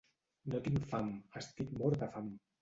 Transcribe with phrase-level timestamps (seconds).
[0.53, 1.11] No tinc fam,
[1.43, 2.35] estic mort de fam.